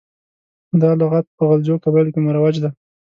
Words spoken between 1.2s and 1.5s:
په